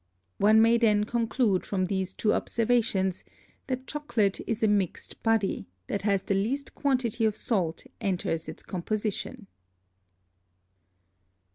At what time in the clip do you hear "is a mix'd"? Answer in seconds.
4.47-5.21